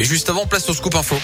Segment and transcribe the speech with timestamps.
[0.00, 1.16] Mais juste avant, place au scoop info.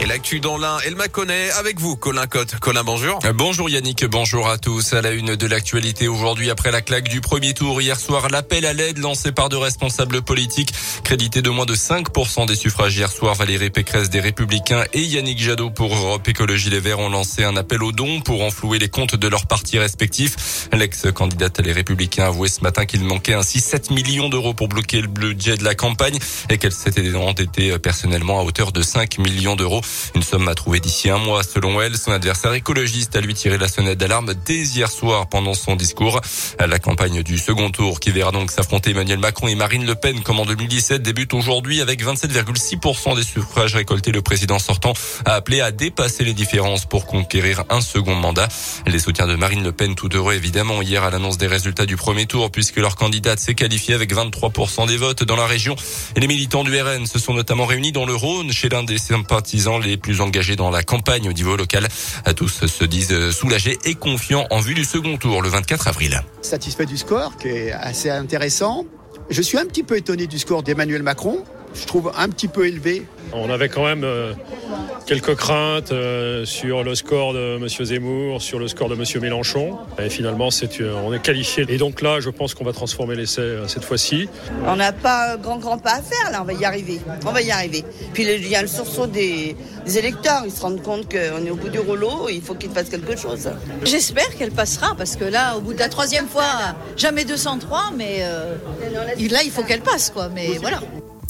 [0.00, 2.56] Et l'actu dans l'un, elle m'a connaît avec vous, Colin Cotte.
[2.60, 3.18] Colin, bonjour.
[3.24, 4.92] Euh, bonjour Yannick, bonjour à tous.
[4.92, 8.64] À la une de l'actualité aujourd'hui, après la claque du premier tour hier soir, l'appel
[8.64, 10.72] à l'aide lancé par deux responsables politiques,
[11.02, 15.40] crédité de moins de 5% des suffrages hier soir, Valérie Pécresse des Républicains et Yannick
[15.40, 18.88] Jadot pour Europe Écologie Les Verts ont lancé un appel aux dons pour enflouer les
[18.88, 20.68] comptes de leurs partis respectifs.
[20.72, 25.00] L'ex-candidate Les Républicains a avoué ce matin qu'il manquait ainsi 7 millions d'euros pour bloquer
[25.00, 26.18] le budget de la campagne
[26.50, 29.82] et qu'elle s'était endettée personnellement à hauteur de 5 millions d'euros.
[30.14, 31.96] Une somme à trouver d'ici un mois, selon elle.
[31.96, 36.20] Son adversaire écologiste a lui tiré la sonnette d'alarme dès hier soir pendant son discours.
[36.58, 40.22] La campagne du second tour qui verra donc s'affronter Emmanuel Macron et Marine Le Pen
[40.22, 44.12] comme en 2017 débute aujourd'hui avec 27,6% des suffrages récoltés.
[44.12, 44.92] Le président sortant
[45.24, 48.48] a appelé à dépasser les différences pour conquérir un second mandat.
[48.86, 51.96] Les soutiens de Marine Le Pen tout heureux évidemment hier à l'annonce des résultats du
[51.96, 55.76] premier tour puisque leur candidate s'est qualifiée avec 23% des votes dans la région.
[56.16, 58.98] Et les militants du RN se sont notamment réunis dans le Rhône chez l'un des
[58.98, 61.88] sympathisants les plus engagés dans la campagne au niveau local.
[62.36, 66.20] Tous se disent soulagés et confiants en vue du second tour le 24 avril.
[66.42, 68.84] Satisfait du score qui est assez intéressant.
[69.30, 71.44] Je suis un petit peu étonné du score d'Emmanuel Macron.
[71.74, 73.04] Je trouve un petit peu élevé.
[73.32, 74.32] On avait quand même euh,
[75.06, 77.68] quelques craintes euh, sur le score de M.
[77.68, 79.04] Zemmour, sur le score de M.
[79.20, 79.76] Mélenchon.
[79.98, 81.66] Et finalement, c'est, euh, on est qualifié.
[81.68, 84.28] Et donc là, je pense qu'on va transformer l'essai cette fois-ci.
[84.66, 87.00] On n'a pas grand grand pas à faire là, on va y arriver.
[87.26, 87.84] On va y arriver.
[88.14, 89.54] Puis il y a le sursaut des,
[89.84, 90.42] des électeurs.
[90.46, 93.16] Ils se rendent compte qu'on est au bout du rouleau, il faut qu'ils fassent quelque
[93.16, 93.50] chose.
[93.84, 98.20] J'espère qu'elle passera parce que là, au bout de la troisième fois, jamais 203, mais
[99.28, 100.28] là, il faut qu'elle passe quoi.
[100.34, 100.80] Mais voilà.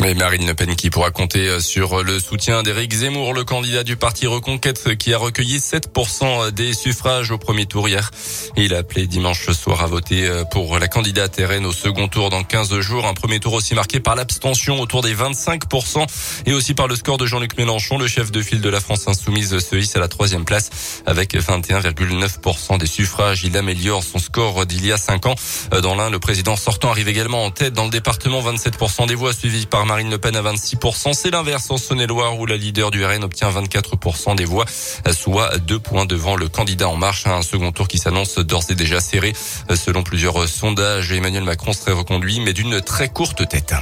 [0.00, 3.96] Marine Le Pen qui pourra compter euh, sur le soutien d'Éric Zemmour, le candidat du
[3.96, 8.10] parti Reconquête qui a recueilli 7% des suffrages au premier tour hier.
[8.56, 12.28] Il a appelé dimanche soir à voter euh, pour la candidate RN au second tour
[12.28, 13.06] dans 15 jours.
[13.06, 16.06] Un premier tour aussi marqué par l'abstention autour des 25%
[16.46, 17.96] et aussi par le score de Jean-Luc Mélenchon.
[17.96, 21.34] Le chef de file de la France Insoumise se hisse à la troisième place avec
[21.34, 23.44] 21,9% des suffrages.
[23.44, 25.34] Il améliore son score d'il y a 5 ans.
[25.72, 29.14] Euh, dans l'un, le président sortant arrive également en tête dans le département, 27% des
[29.14, 31.12] voix suivies par Marine Le Pen à 26%.
[31.14, 34.64] C'est l'inverse en Saône-et-Loire où la leader du RN obtient 24% des voix,
[35.12, 37.26] soit deux points devant le candidat En Marche.
[37.26, 39.32] Un second tour qui s'annonce d'ores et déjà serré.
[39.74, 43.74] Selon plusieurs sondages, Emmanuel Macron serait reconduit, mais d'une très courte tête.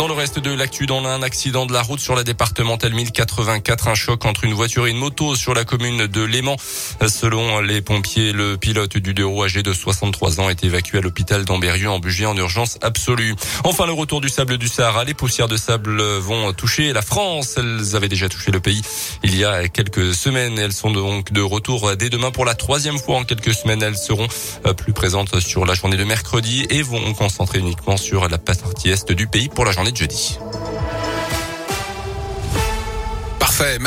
[0.00, 3.88] Dans le reste de l'actu, dans un accident de la route sur la départementale 1084,
[3.88, 6.56] un choc entre une voiture et une moto sur la commune de Léman.
[7.06, 11.00] Selon les pompiers, le pilote du deux roues âgé de 63 ans est évacué à
[11.02, 13.34] l'hôpital d'Amberieu en Bugey en urgence absolue.
[13.62, 15.04] Enfin, le retour du sable du Sahara.
[15.04, 17.56] Les poussières de sable vont toucher la France.
[17.58, 18.80] Elles avaient déjà touché le pays
[19.22, 20.58] il y a quelques semaines.
[20.58, 23.82] Elles sont donc de retour dès demain pour la troisième fois en quelques semaines.
[23.82, 24.28] Elles seront
[24.78, 29.12] plus présentes sur la journée de mercredi et vont concentrer uniquement sur la partie est
[29.12, 30.38] du pays pour la jeudi.
[33.38, 33.78] Parfait.